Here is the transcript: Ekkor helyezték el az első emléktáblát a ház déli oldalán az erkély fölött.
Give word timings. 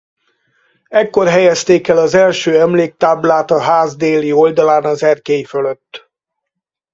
Ekkor 0.89 1.27
helyezték 1.27 1.87
el 1.87 1.97
az 1.97 2.13
első 2.13 2.59
emléktáblát 2.59 3.51
a 3.51 3.61
ház 3.61 3.95
déli 3.95 4.31
oldalán 4.31 4.83
az 4.85 5.03
erkély 5.03 5.43
fölött. 5.43 6.09